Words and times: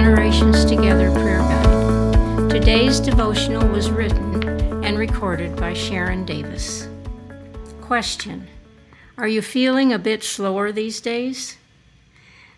Generations 0.00 0.64
Together 0.64 1.10
Prayer 1.10 1.40
Guide. 1.40 2.50
Today's 2.50 3.00
devotional 3.00 3.68
was 3.68 3.90
written 3.90 4.82
and 4.82 4.98
recorded 4.98 5.54
by 5.56 5.74
Sharon 5.74 6.24
Davis. 6.24 6.88
Question 7.82 8.48
Are 9.18 9.28
you 9.28 9.42
feeling 9.42 9.92
a 9.92 9.98
bit 9.98 10.24
slower 10.24 10.72
these 10.72 11.02
days? 11.02 11.58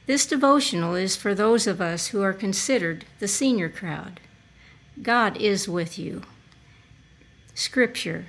This 0.06 0.24
devotional 0.24 0.94
is 0.94 1.16
for 1.16 1.34
those 1.34 1.66
of 1.66 1.80
us 1.80 2.06
who 2.06 2.22
are 2.22 2.32
considered 2.32 3.06
the 3.18 3.26
senior 3.26 3.68
crowd. 3.68 4.20
God 5.02 5.36
is 5.36 5.68
with 5.68 5.98
you. 5.98 6.22
Scripture 7.54 8.26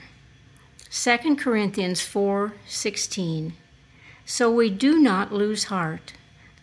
2 0.90 1.36
Corinthians 1.36 2.02
4:16 2.02 3.54
So 4.26 4.50
we 4.50 4.72
do 4.72 4.98
not 4.98 5.32
lose 5.32 5.66
heart 5.66 6.14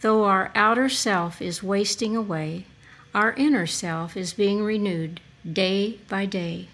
though 0.01 0.25
our 0.25 0.51
outer 0.55 0.89
self 0.89 1.41
is 1.43 1.63
wasting 1.63 2.17
away 2.17 2.67
our 3.15 3.33
inner 3.33 3.67
self 3.67 4.17
is 4.17 4.33
being 4.33 4.63
renewed 4.63 5.21
day 5.51 5.99
by 6.09 6.27
day. 6.27 6.69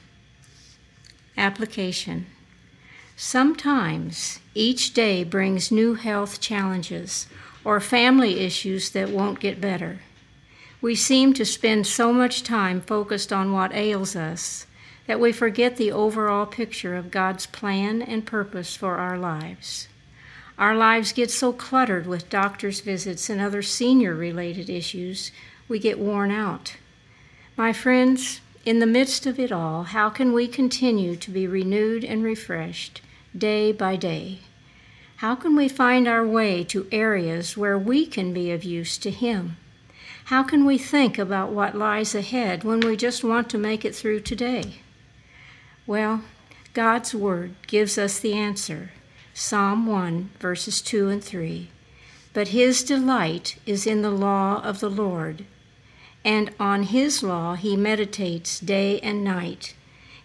Application 1.37 2.27
Sometimes 3.17 4.41
each 4.55 4.93
day 4.93 5.25
brings 5.25 5.73
new 5.73 5.95
health 5.95 6.41
challenges 6.41 7.27
or 7.65 7.81
family 7.81 8.41
issues 8.41 8.91
that 8.91 9.09
won't 9.09 9.41
get 9.41 9.61
better. 9.61 10.01
We 10.83 10.95
seem 10.95 11.33
to 11.35 11.47
spend 11.47 11.87
so 11.87 12.13
much 12.13 12.43
time 12.43 12.83
focused 12.83 13.33
on 13.33 13.53
what 13.53 13.75
ails 13.75 14.15
us 14.15 14.67
that 15.07 15.19
we 15.19 15.33
forget 15.33 15.79
the 15.79 15.91
overall 15.91 16.45
picture 16.45 16.95
of 16.95 17.11
God's 17.11 17.47
plan 17.47 18.03
and 18.03 18.27
purpose 18.27 18.77
for 18.77 18.97
our 18.97 19.17
lives. 19.17 19.89
Our 20.59 20.75
lives 20.75 21.13
get 21.13 21.31
so 21.31 21.53
cluttered 21.53 22.07
with 22.07 22.31
doctor's 22.31 22.81
visits 22.81 23.29
and 23.29 23.41
other 23.41 23.63
senior 23.63 24.15
related 24.15 24.71
issues 24.71 25.31
we 25.69 25.79
get 25.79 25.99
worn 25.99 26.31
out. 26.31 26.77
My 27.57 27.73
friends, 27.73 28.41
in 28.65 28.79
the 28.79 28.87
midst 28.87 29.27
of 29.27 29.39
it 29.39 29.53
all, 29.53 29.85
how 29.85 30.09
can 30.09 30.33
we 30.33 30.49
continue 30.49 31.15
to 31.17 31.31
be 31.31 31.47
renewed 31.47 32.05
and 32.05 32.23
refreshed 32.23 33.03
day 33.37 33.71
by 33.71 33.97
day? 33.97 34.41
How 35.17 35.35
can 35.35 35.57
we 35.57 35.69
find 35.69 36.09
our 36.09 36.27
way 36.27 36.65
to 36.65 36.87
areas 36.91 37.57
where 37.57 37.79
we 37.79 38.07
can 38.07 38.33
be 38.33 38.51
of 38.51 38.65
use 38.65 38.97
to 38.99 39.11
Him? 39.11 39.57
How 40.27 40.43
can 40.43 40.65
we 40.65 40.79
think 40.79 41.19
about 41.19 41.53
what 41.53 41.77
lies 41.77 42.15
ahead 42.15 42.65
when 42.65 42.81
we 42.81 42.97
just 42.97 43.23
want 43.23 43.49
to 43.51 43.59
make 43.59 43.85
it 43.85 43.95
through 43.95 44.21
today? 44.21 44.81
Well, 45.87 46.23
God's 46.75 47.15
Word 47.15 47.55
gives 47.67 47.97
us 47.97 48.19
the 48.19 48.35
answer 48.35 48.91
Psalm 49.39 49.87
1, 49.87 50.31
verses 50.41 50.81
2 50.81 51.09
and 51.09 51.23
3. 51.23 51.69
But 52.33 52.49
His 52.49 52.83
delight 52.83 53.57
is 53.67 53.87
in 53.87 54.03
the 54.03 54.11
law 54.11 54.61
of 54.63 54.81
the 54.81 54.91
Lord 54.91 55.45
and 56.27 56.51
on 56.59 56.83
his 56.83 57.23
law 57.23 57.55
he 57.55 57.77
meditates 57.77 58.59
day 58.59 58.99
and 58.99 59.23
night. 59.23 59.77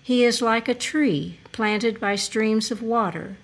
He 0.02 0.24
is 0.24 0.42
like 0.42 0.68
a 0.68 0.74
tree 0.74 1.38
planted 1.52 2.00
by 2.00 2.16
streams 2.16 2.72
of 2.72 2.82
water 2.82 3.38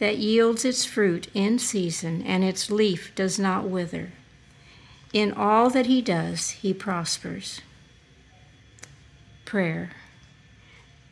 that 0.00 0.18
yields 0.18 0.64
its 0.64 0.84
fruit 0.84 1.28
in 1.34 1.60
season, 1.60 2.20
and 2.22 2.42
its 2.42 2.68
leaf 2.68 3.14
does 3.14 3.38
not 3.38 3.68
wither. 3.68 4.10
In 5.12 5.32
all 5.32 5.70
that 5.70 5.86
he 5.86 6.02
does, 6.02 6.50
he 6.50 6.74
prospers. 6.74 7.60
Prayer. 9.44 9.92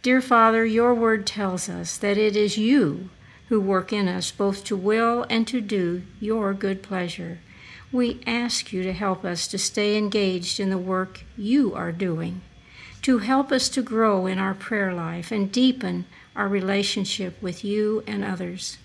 Dear 0.03 0.21
Father, 0.21 0.67
your 0.67 0.95
word 0.95 1.29
tells 1.29 1.69
us 1.69 1.97
that 1.97 2.19
it 2.19 2.35
is 2.35 2.59
you 2.59 3.09
who 3.49 3.61
work 3.61 3.93
in 3.93 4.09
us 4.09 4.31
both 4.31 4.65
to 4.65 4.77
will 4.77 5.27
and 5.29 5.47
to 5.49 5.61
do 5.61 6.03
your 6.21 6.55
good 6.55 6.83
pleasure. 6.83 7.39
We 7.91 8.21
ask 8.27 8.73
you 8.73 8.83
to 8.83 8.93
help 8.93 9.25
us 9.25 9.47
to 9.49 9.59
stay 9.59 9.97
engaged 9.97 10.59
in 10.59 10.71
the 10.71 10.79
work 10.79 11.25
you 11.37 11.75
are 11.75 11.93
doing, 11.93 12.41
to 13.03 13.19
help 13.19 13.53
us 13.53 13.69
to 13.71 13.83
grow 13.83 14.27
in 14.27 14.39
our 14.39 14.55
prayer 14.55 14.95
life 14.95 15.31
and 15.31 15.53
deepen 15.53 16.07
our 16.35 16.49
relationship 16.49 17.41
with 17.43 17.65
you 17.65 18.03
and 18.07 18.25
others. 18.25 18.79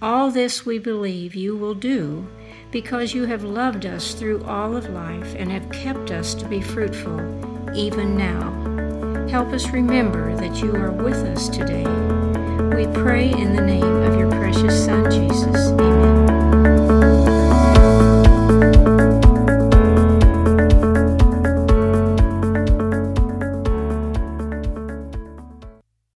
All 0.00 0.30
this 0.30 0.64
we 0.64 0.78
believe 0.78 1.34
you 1.34 1.54
will 1.54 1.74
do 1.74 2.26
because 2.70 3.12
you 3.12 3.26
have 3.26 3.44
loved 3.44 3.84
us 3.84 4.14
through 4.14 4.42
all 4.44 4.74
of 4.74 4.88
life 4.88 5.34
and 5.36 5.50
have 5.50 5.70
kept 5.70 6.10
us 6.10 6.34
to 6.34 6.46
be 6.46 6.62
fruitful 6.62 7.20
even 7.76 8.16
now. 8.16 9.28
Help 9.28 9.48
us 9.48 9.68
remember 9.68 10.34
that 10.36 10.62
you 10.62 10.74
are 10.74 10.90
with 10.90 11.16
us 11.16 11.48
today. 11.48 12.29
We 12.80 12.86
pray 12.94 13.30
in 13.30 13.54
the 13.54 13.60
name 13.60 13.84
of 13.84 14.18
your 14.18 14.30
precious 14.30 14.86
Son, 14.86 15.10
Jesus. 15.10 15.99